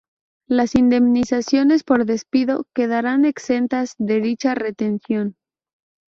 Las 0.49 0.73
indemnizaciones 0.73 1.83
por 1.83 2.05
despido 2.07 2.65
quedarán 2.73 3.23
exentas 3.23 3.93
de 3.99 4.19
dicha 4.19 4.55
retención. 4.55 5.35